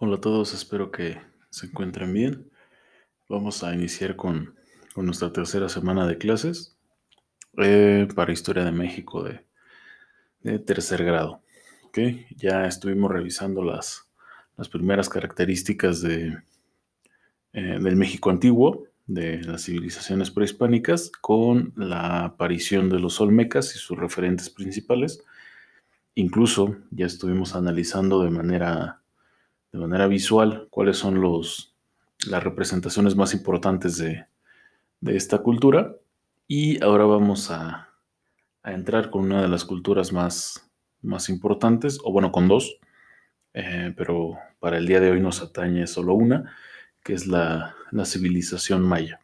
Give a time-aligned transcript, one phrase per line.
[0.00, 1.20] Hola a todos, espero que
[1.50, 2.48] se encuentren bien.
[3.28, 4.54] Vamos a iniciar con,
[4.94, 6.78] nuestra tercera semana de clases
[7.56, 11.42] eh, para Historia de México de, tercer grado.
[11.82, 11.98] ¿ok?
[12.36, 14.08] Ya estuvimos revisando las,
[14.56, 16.44] las primeras características de,
[17.52, 23.80] eh, del México antiguo, de las civilizaciones prehispánicas, con la aparición de los olmecas y
[23.80, 25.24] sus referentes principales.
[26.14, 28.97] Incluso ya estuvimos analizando de manera
[29.72, 31.74] de manera visual cuáles son los,
[32.26, 34.26] las representaciones más importantes de,
[35.00, 35.94] de esta cultura.
[36.46, 37.90] Y ahora vamos a,
[38.62, 40.70] a, entrar con una de las culturas más,
[41.02, 42.78] más importantes, o bueno, con dos,
[43.54, 46.54] eh, pero para el día de hoy nos atañe solo una,
[47.04, 49.20] que es la, la civilización maya.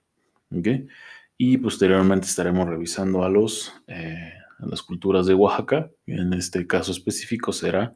[1.37, 6.93] Y posteriormente estaremos revisando a, los, eh, a las culturas de Oaxaca, en este caso
[6.93, 7.95] específico será,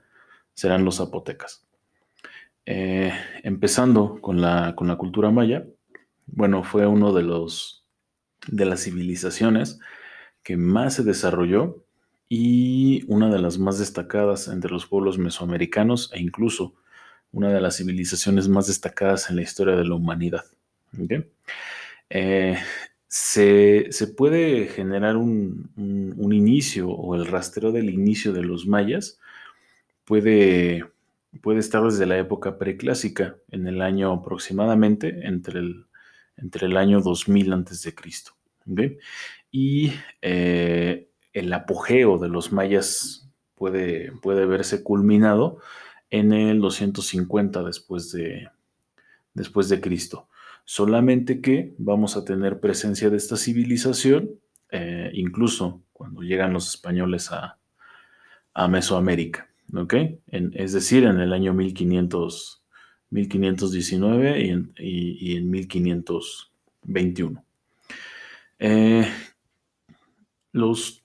[0.54, 1.67] serán los zapotecas.
[2.70, 3.10] Eh,
[3.44, 5.64] empezando con la, con la cultura maya,
[6.26, 7.82] bueno, fue uno de los
[8.46, 9.80] de las civilizaciones
[10.42, 11.82] que más se desarrolló
[12.28, 16.74] y una de las más destacadas entre los pueblos mesoamericanos e incluso
[17.32, 20.44] una de las civilizaciones más destacadas en la historia de la humanidad.
[22.10, 22.58] Eh,
[23.06, 28.66] se, se, puede generar un, un, un, inicio o el rastreo del inicio de los
[28.66, 29.18] mayas
[30.04, 30.84] puede
[31.42, 35.86] puede estar desde la época preclásica, en el año aproximadamente entre el,
[36.36, 37.94] entre el año 2000 a.C.
[38.70, 38.98] ¿okay?
[39.50, 45.58] Y eh, el apogeo de los mayas puede, puede verse culminado
[46.10, 48.48] en el 250 después de,
[49.34, 50.28] después de Cristo.
[50.64, 54.30] Solamente que vamos a tener presencia de esta civilización,
[54.70, 57.58] eh, incluso cuando llegan los españoles a,
[58.54, 59.48] a Mesoamérica.
[59.74, 59.94] ¿Ok?
[60.26, 62.62] Es decir, en el año 1500,
[63.10, 67.44] 1519 y en, y, y en 1521.
[68.58, 69.06] Eh,
[70.52, 71.02] los,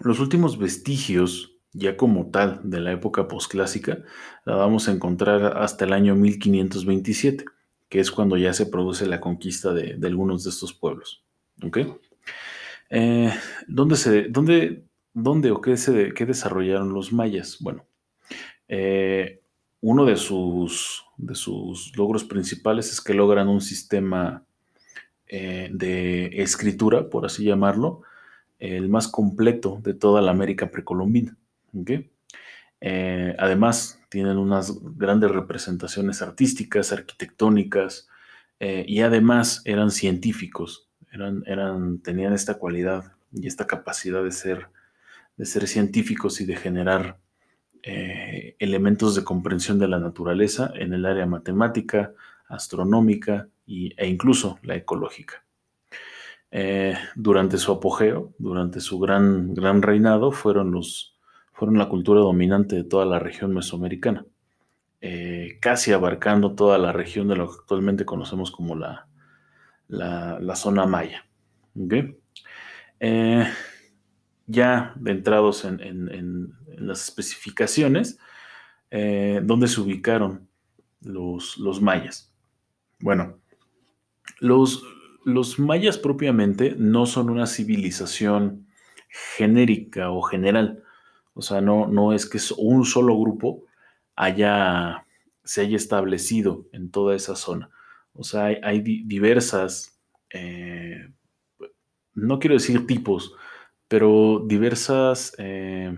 [0.00, 3.98] los últimos vestigios, ya como tal, de la época posclásica,
[4.44, 7.44] la vamos a encontrar hasta el año 1527,
[7.88, 11.24] que es cuando ya se produce la conquista de, de algunos de estos pueblos.
[11.62, 11.78] ¿ok?
[12.90, 13.32] Eh,
[13.66, 14.84] ¿dónde, se, dónde,
[15.18, 17.56] ¿Dónde o qué, se, qué desarrollaron los mayas?
[17.60, 17.86] Bueno,
[18.68, 19.40] eh,
[19.80, 24.44] uno de sus, de sus, logros principales es que logran un sistema
[25.26, 28.02] eh, de escritura, por así llamarlo,
[28.58, 31.36] el más completo de toda la América precolombina.
[32.80, 38.08] Eh, además, tienen unas grandes representaciones artísticas, arquitectónicas,
[38.58, 44.68] y además eran científicos, eran, eran, tenían esta cualidad y esta capacidad de ser,
[45.36, 47.18] de ser científicos y de generar
[47.88, 52.14] eh, elementos de comprensión de la naturaleza en el área matemática,
[52.48, 55.44] astronómica e incluso la ecológica.
[56.50, 61.16] Eh, durante su apogeo, durante su gran, gran reinado, fueron, los,
[61.52, 64.26] fueron la cultura dominante de toda la región mesoamericana,
[65.00, 69.06] eh, casi abarcando toda la región de lo que actualmente conocemos como la,
[69.86, 71.24] la, la zona maya.
[71.80, 72.18] ¿Okay?
[74.46, 78.18] Ya entrados en, las especificaciones,
[78.90, 80.48] eh, ¿dónde se ubicaron
[81.00, 82.32] los, mayas?
[83.00, 83.38] Bueno,
[84.38, 84.84] los,
[85.58, 88.66] mayas propiamente no son una civilización
[89.36, 90.82] genérica o general.
[91.34, 93.64] O sea, no, no es que un solo grupo
[94.14, 95.06] haya,
[95.44, 97.70] se haya establecido en toda esa zona.
[98.12, 99.98] O sea, hay, hay diversas,
[100.30, 101.10] eh,
[102.14, 103.34] no quiero decir tipos,
[103.88, 105.96] pero diversas eh,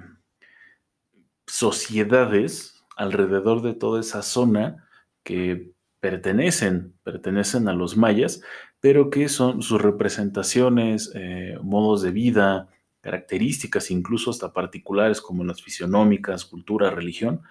[1.47, 4.89] sociedades alrededor de toda esa zona
[5.23, 8.43] que pertenecen, pertenecen a los mayas,
[8.81, 12.69] pero que son sus representaciones, eh, modos de vida,
[13.01, 17.43] características, incluso hasta particulares como las fisionómicas, cultura, religión,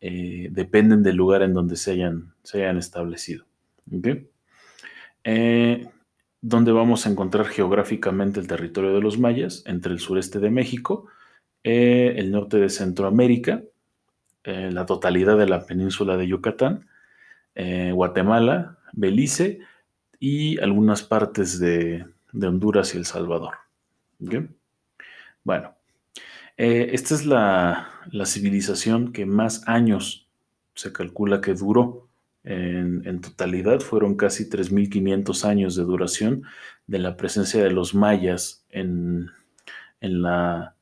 [0.00, 3.46] eh, dependen del lugar en donde se hayan, se hayan establecido.
[3.90, 4.28] ¿Okay?
[6.40, 11.06] Donde vamos a encontrar geográficamente el territorio de los mayas, entre el sureste de México,
[11.64, 13.62] eh, el norte de Centroamérica,
[14.44, 16.88] eh, la totalidad de la península de Yucatán,
[17.54, 19.60] eh, Guatemala, Belice
[20.20, 23.54] y algunas partes de, Honduras y El Salvador.
[25.42, 25.74] Bueno,
[26.56, 27.88] esta es la
[28.26, 30.28] civilización que más años
[30.74, 32.07] se calcula que duró
[32.48, 36.44] en, totalidad fueron casi 3.500 años de duración
[36.86, 39.30] de la presencia de los mayas en,
[40.00, 40.74] en, la,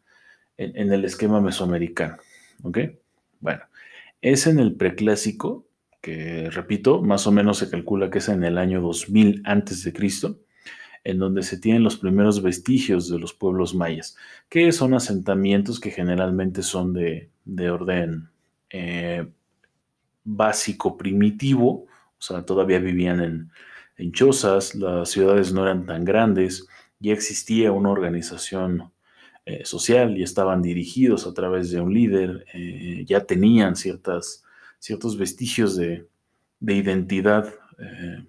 [0.57, 2.19] en, el esquema mesoamericano.
[2.63, 2.79] ¿Ok?
[3.41, 3.63] Bueno,
[4.21, 5.67] es en el preclásico
[6.01, 9.93] que repito, más o menos se calcula que es en el año 2000 antes de
[9.93, 10.39] Cristo,
[11.03, 14.17] en donde se tienen los primeros vestigios de los pueblos mayas,
[14.49, 17.31] que son asentamientos que generalmente son de,
[17.69, 18.29] orden
[18.71, 19.27] eh,
[20.27, 21.87] básico, primitivo,
[22.19, 23.51] o sea, todavía vivían en,
[23.97, 26.69] en chozas, las ciudades no eran tan grandes,
[26.99, 28.91] ya existía una organización
[29.45, 34.45] eh, social y estaban dirigidos a través de un líder, eh, ya tenían ciertas,
[34.79, 36.07] ciertos vestigios de,
[36.61, 38.25] identidad eh,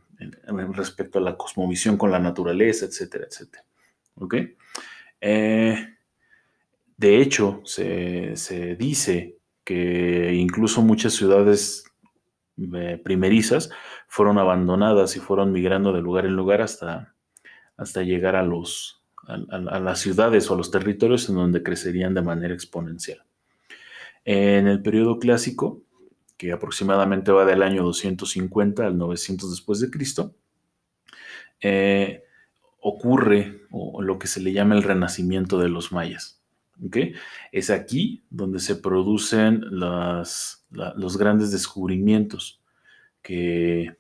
[0.74, 3.66] respecto a la cosmovisión con la naturaleza, etcétera, etcétera.
[4.16, 4.36] ¿Ok?
[6.98, 11.87] de hecho, se, se, dice que incluso muchas ciudades
[13.04, 13.70] primerizas
[14.08, 17.14] fueron abandonadas y fueron migrando de lugar en lugar hasta,
[17.78, 22.22] hasta llegar a, los, a, las ciudades o a los territorios en donde crecerían de
[22.22, 23.24] manera exponencial.
[24.26, 25.84] En el periodo clásico,
[26.38, 30.36] que aproximadamente va del año 250 al 900 después de Cristo,
[31.62, 32.24] eh,
[32.82, 36.37] ocurre lo que se le llama el renacimiento de los mayas.
[37.52, 42.62] Es aquí donde se producen los grandes descubrimientos
[43.22, 43.98] que,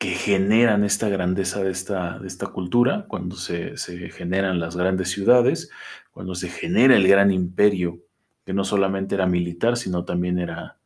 [0.00, 3.76] que generan esta grandeza de esta, de esta cultura, cuando se,
[4.10, 5.70] generan las grandes ciudades,
[6.10, 8.00] cuando se genera el gran imperio,
[8.46, 10.78] que no solamente era militar, sino también era,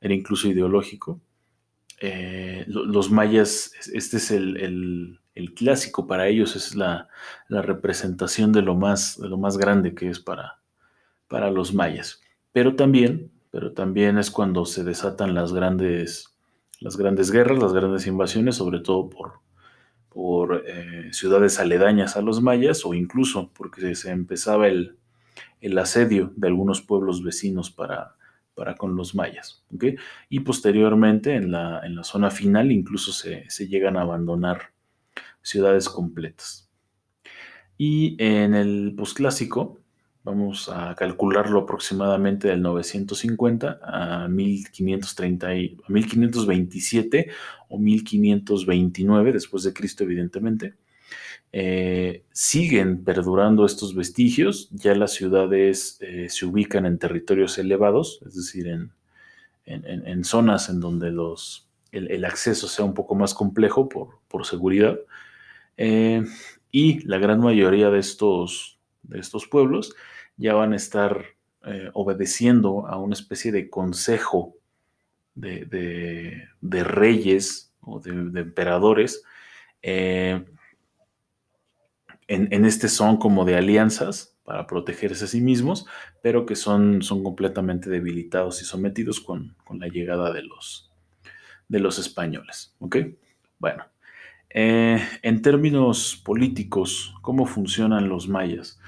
[0.00, 1.20] era incluso ideológico.
[2.00, 5.19] Eh, los mayas, este es el,
[5.54, 7.08] clásico para ellos, es la,
[7.48, 10.60] representación de lo, más, lo más grande que es para,
[11.28, 12.20] para los mayas.
[12.52, 16.30] Pero también, pero también es cuando se desatan las grandes
[16.80, 19.40] las grandes guerras, las grandes invasiones, sobre todo por,
[20.08, 24.96] por eh, ciudades aledañas a los mayas o incluso porque se empezaba el,
[25.78, 28.16] asedio de algunos pueblos vecinos para,
[28.54, 29.62] para con los mayas.
[30.30, 34.70] Y posteriormente en la, en la, zona final incluso se, se llegan a abandonar
[35.42, 36.68] ciudades completas.
[37.76, 39.80] Y en el posclásico,
[40.22, 45.54] Vamos a calcularlo aproximadamente del 950 a, 1530 a
[45.88, 47.30] 1527
[47.68, 50.74] o 1529 después de Cristo, evidentemente.
[51.52, 58.36] Eh, siguen perdurando estos vestigios, ya las ciudades eh, se ubican en territorios elevados, es
[58.36, 58.92] decir, en,
[59.64, 64.98] en, zonas en donde los, el, acceso sea un poco más complejo por, por seguridad.
[65.82, 66.22] Eh,
[66.70, 69.94] y la gran mayoría de estos, de estos pueblos
[70.36, 71.24] ya van a estar
[71.64, 74.56] eh, obedeciendo a una especie de consejo
[75.34, 79.22] de, reyes o de, emperadores.
[79.80, 80.44] Eh,
[82.28, 85.86] en, este son como de alianzas para protegerse a sí mismos,
[86.20, 90.92] pero que son, son completamente debilitados y sometidos con, la llegada de los,
[91.68, 92.74] de los españoles.
[92.80, 92.96] ¿Ok?
[93.58, 93.84] Bueno,
[94.52, 98.80] eh, en términos políticos, ¿cómo funcionan los mayas?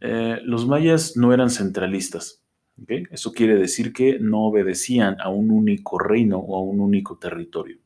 [0.00, 2.44] Eh, los mayas no eran centralistas.
[2.86, 7.78] Eso quiere decir que no obedecían a un único reino o a un único territorio.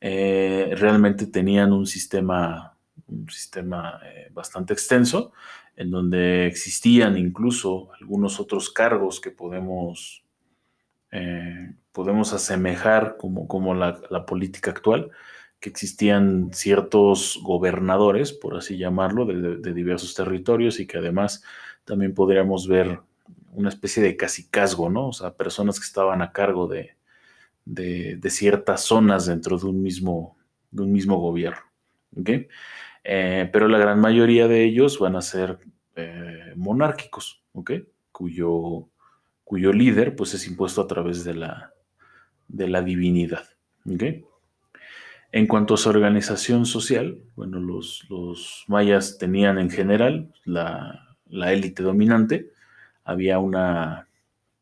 [0.00, 2.76] Eh, realmente tenían un sistema,
[3.06, 4.00] un sistema
[4.32, 5.32] bastante extenso
[5.76, 10.24] en donde existían incluso algunos otros cargos que podemos,
[11.92, 15.12] podemos asemejar como, como la política actual
[15.60, 21.42] que existían ciertos gobernadores, por así llamarlo, de, diversos territorios y que además
[21.84, 23.00] también podríamos ver
[23.52, 25.08] una especie de casicazgo, ¿no?
[25.08, 26.96] O sea, personas que estaban a cargo de,
[28.30, 30.36] ciertas zonas dentro de un mismo,
[30.70, 31.60] de un mismo gobierno.
[33.04, 35.58] Eh, pero la gran mayoría de ellos van a ser
[35.96, 37.72] eh, monárquicos, ¿ok?
[38.12, 38.88] Cuyo,
[39.44, 41.72] cuyo líder pues es impuesto a través de la,
[42.48, 43.44] de la divinidad.
[43.86, 44.02] ¿ok?
[45.30, 48.06] En cuanto a su organización social, bueno, los,
[48.66, 52.50] mayas tenían en general la, élite dominante,
[53.04, 54.06] había una,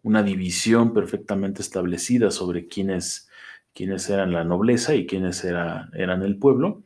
[0.03, 3.29] división perfectamente establecida sobre quiénes,
[4.09, 6.83] eran la nobleza y quiénes era, eran el pueblo,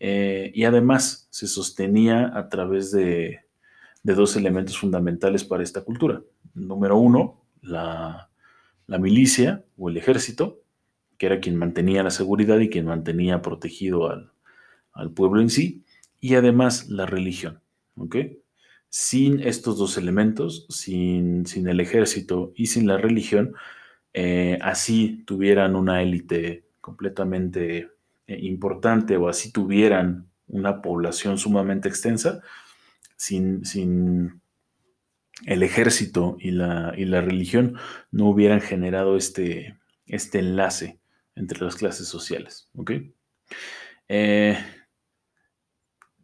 [0.00, 3.40] eh, y además se sostenía a través de,
[4.02, 6.22] dos elementos fundamentales para esta cultura.
[6.54, 8.28] Número uno, la
[8.88, 10.61] milicia o el ejército,
[11.22, 15.84] que era quien mantenía la seguridad y quien mantenía protegido al, pueblo en sí,
[16.18, 17.60] y además la religión.
[18.88, 23.54] Sin estos dos elementos, sin, sin, el ejército y sin la religión,
[24.12, 27.90] eh, así tuvieran una élite completamente
[28.26, 32.40] eh, importante o así tuvieran una población sumamente extensa,
[33.14, 34.40] sin, sin
[35.46, 37.76] el ejército y la, y la, religión
[38.10, 40.98] no hubieran generado este, este enlace
[41.34, 42.68] entre las clases sociales.
[44.08, 44.58] Eh,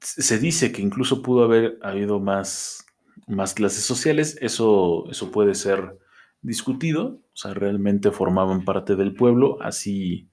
[0.00, 2.86] se dice que incluso pudo haber habido más,
[3.26, 5.98] más clases sociales, eso, eso puede ser
[6.40, 10.28] discutido, o sea, realmente formaban parte del pueblo, así,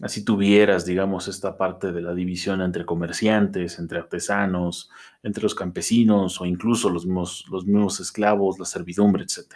[0.00, 4.90] así tuvieras, digamos, esta parte de la división entre comerciantes, entre artesanos,
[5.22, 9.54] entre los campesinos o incluso los mismos, los mismos esclavos, la servidumbre, etc.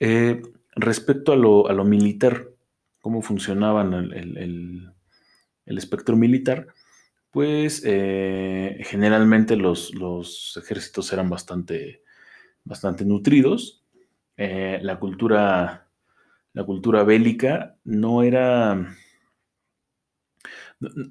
[0.00, 0.42] Eh,
[0.78, 2.48] respecto a lo, militar,
[3.00, 4.92] cómo funcionaban el,
[5.66, 6.68] espectro militar,
[7.30, 12.02] pues eh, generalmente los, los, ejércitos eran bastante,
[12.64, 13.84] bastante nutridos.
[14.36, 15.90] Eh, la, cultura,
[16.52, 18.96] la cultura bélica no era,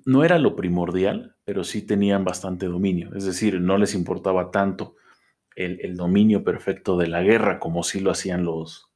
[0.06, 3.14] no era lo primordial, pero sí tenían bastante dominio.
[3.16, 4.96] Es decir, no les importaba tanto
[5.58, 8.87] el, dominio perfecto de la guerra, como sí lo hacían los,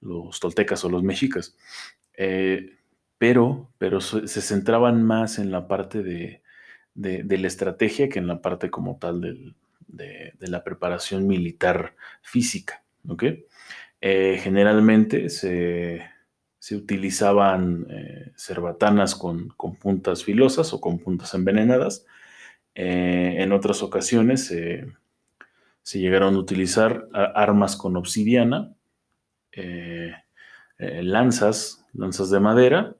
[0.00, 1.56] los toltecas o los mexicas.
[2.16, 2.76] Eh,
[3.18, 6.42] pero, pero se centraban más en la parte de,
[6.94, 12.84] la estrategia que en la parte como tal de, la preparación militar física.
[14.00, 16.04] Eh, generalmente se,
[16.70, 22.06] utilizaban eh, cerbatanas con, con, puntas filosas o con puntas envenenadas.
[22.74, 28.76] en otras ocasiones se llegaron a utilizar armas con obsidiana,
[29.60, 30.14] eh,
[30.78, 32.94] eh, lanzas, lanzas de madera,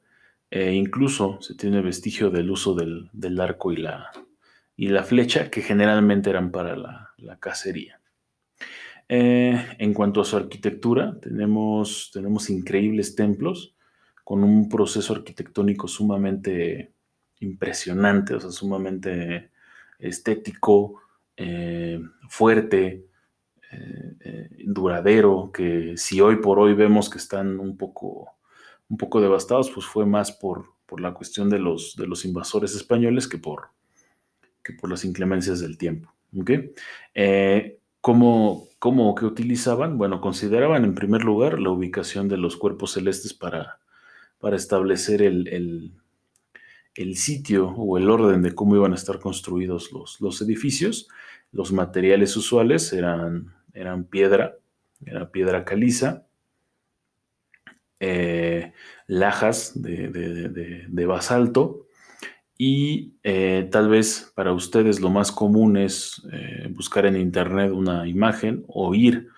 [0.50, 4.10] e incluso se tiene vestigio del uso del, arco y la,
[4.76, 8.00] y la, flecha, que generalmente eran para la, cacería.
[9.08, 13.76] Eh, en cuanto a su arquitectura, tenemos, tenemos increíbles templos
[14.24, 16.92] con un proceso arquitectónico sumamente
[17.38, 19.50] impresionante, o sea, sumamente
[20.00, 21.02] estético,
[22.28, 23.07] fuerte,
[23.72, 28.32] eh, eh, duradero, que si hoy por hoy vemos que están un poco,
[28.88, 32.75] un poco devastados, pues fue más por, por la cuestión de los, de los invasores
[32.75, 33.68] españoles que por,
[34.62, 36.12] que por las inclemencias del tiempo.
[36.38, 36.72] ¿okay?
[38.00, 39.98] ¿cómo, ¿Cómo que utilizaban?
[39.98, 43.80] Bueno, consideraban en primer lugar la ubicación de los cuerpos celestes para,
[44.38, 45.92] para establecer el,
[46.98, 51.08] el sitio o el orden de cómo iban a estar construidos los, los edificios.
[51.52, 54.56] Los materiales usuales eran, eran piedra,
[55.04, 56.26] era piedra caliza,
[58.00, 58.73] eh,
[59.06, 61.87] lajas de, basalto
[62.56, 68.06] y eh, tal vez para ustedes lo más común es eh, buscar en internet una
[68.06, 69.28] imagen o ir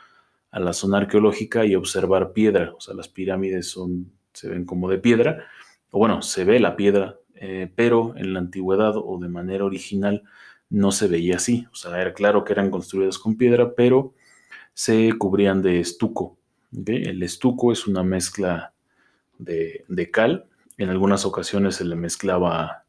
[0.51, 2.73] a la zona arqueológica y observar piedra.
[2.77, 5.45] O sea, las pirámides son, se ven como de piedra,
[5.91, 7.17] o bueno, se ve la piedra
[7.75, 10.25] pero en la antigüedad o de manera original
[10.69, 11.67] no se veía así.
[11.73, 14.13] O sea, era claro que eran construidas con piedra, pero
[14.75, 16.37] se cubrían de estuco.
[16.87, 18.73] El estuco es una mezcla
[19.39, 20.47] de, cal.
[20.77, 22.85] En algunas ocasiones se le mezclaba,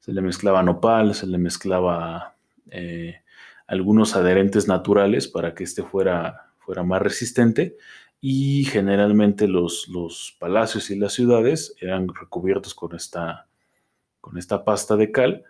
[0.00, 2.36] se le mezclaba nopal, se le mezclaba
[2.70, 3.20] eh,
[3.66, 7.76] algunos adherentes naturales para que éste fuera, fuera más resistente
[8.20, 13.48] y generalmente los, los, palacios y las ciudades eran recubiertos con esta,
[14.20, 15.44] con esta pasta de cal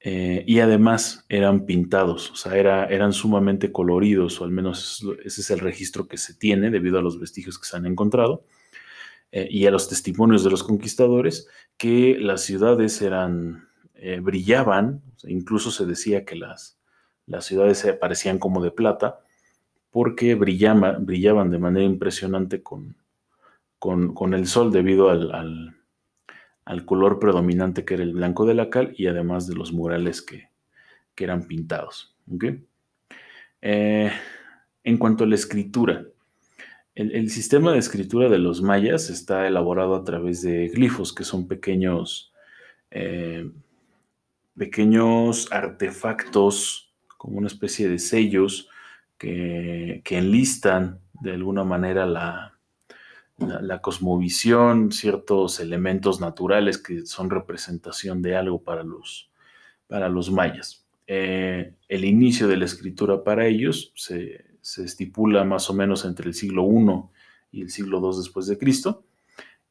[0.00, 5.40] eh, y además eran pintados, o sea, era, eran sumamente coloridos, o al menos ese
[5.40, 8.44] es el registro que se tiene debido a los vestigios que se han encontrado
[9.32, 11.48] eh, y a los testimonios de los conquistadores,
[11.78, 16.78] que las ciudades eran, eh, brillaban, incluso se decía que las,
[17.26, 19.20] las ciudades parecían como de plata,
[19.90, 22.96] porque brillaban, de manera impresionante con,
[23.78, 25.74] con, el sol debido al
[26.84, 30.50] color predominante que era el blanco de la cal y además de los murales que,
[31.18, 32.14] eran pintados.
[33.62, 34.12] Eh,
[34.84, 36.04] en cuanto a la escritura,
[36.94, 41.48] el, sistema de escritura de los mayas está elaborado a través de glifos, que son
[41.48, 42.34] pequeños,
[42.90, 43.50] eh,
[44.58, 48.68] pequeños artefactos, como una especie de sellos
[49.16, 52.55] que enlistan de alguna manera la,
[53.38, 59.30] la, cosmovisión, ciertos elementos naturales que son representación de algo para los,
[59.86, 60.84] para los mayas.
[61.06, 64.44] Eh, el inicio de la escritura para ellos se,
[64.82, 69.04] estipula más o menos entre el siglo I y el siglo II después de Cristo,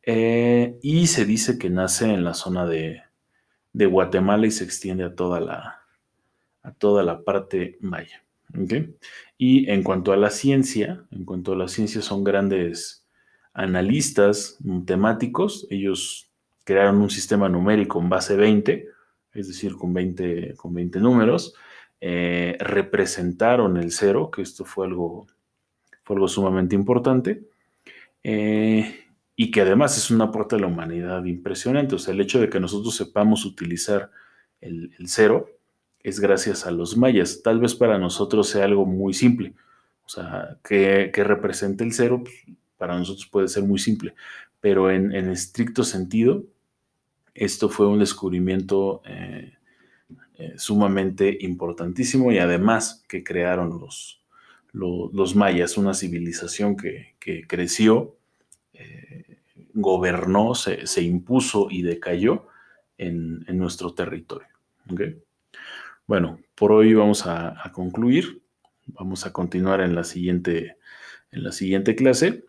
[0.04, 3.02] eh, y se dice que nace en la zona de,
[3.74, 5.82] Guatemala y se extiende a toda la,
[6.62, 8.24] a toda la parte maya.
[9.38, 13.05] Y en cuanto a la ciencia, en cuanto a la ciencia son grandes
[13.56, 16.30] analistas temáticos, ellos
[16.64, 18.88] crearon un sistema numérico en base 20,
[19.34, 21.56] es decir, con 20, con 20 números,
[22.02, 25.26] eh, representaron el cero, que esto fue algo,
[26.04, 27.44] fue algo sumamente importante,
[28.24, 31.96] eh, y que además es un aporte a la humanidad impresionante.
[31.96, 34.12] O sea, el hecho de que nosotros sepamos utilizar
[34.62, 35.50] el, cero
[36.02, 37.42] es gracias a los mayas.
[37.44, 39.54] Tal vez para nosotros sea algo muy simple.
[40.06, 44.14] O sea, que, represente el cero, pues, para nosotros puede ser muy simple.
[44.62, 46.44] Pero en, estricto sentido,
[47.34, 49.54] esto fue un descubrimiento eh,
[50.38, 54.22] eh, sumamente importantísimo y además que crearon los,
[54.72, 57.16] los, mayas, una civilización que,
[57.48, 58.16] creció,
[58.74, 59.40] eh,
[59.74, 62.46] gobernó, se, impuso y decayó
[63.00, 64.48] en, nuestro territorio.
[66.06, 68.44] Bueno, por hoy vamos a, concluir.
[68.86, 70.78] Vamos a continuar en la siguiente,
[71.32, 72.44] en la siguiente clase.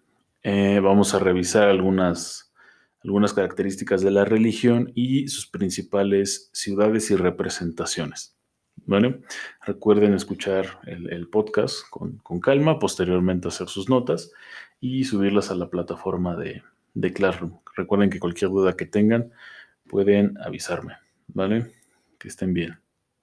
[0.48, 2.54] Eh, vamos a revisar algunas,
[3.02, 8.38] algunas características de la religión y sus principales ciudades y representaciones.
[8.84, 9.16] Bueno,
[9.66, 14.30] recuerden escuchar el, podcast con, calma, posteriormente hacer sus notas
[14.80, 16.62] y subirlas a la plataforma de,
[16.94, 17.58] de Classroom.
[17.74, 19.32] Recuerden que cualquier duda que tengan
[19.88, 20.94] pueden avisarme,
[21.26, 21.72] ¿vale?
[22.20, 22.85] Que estén bien.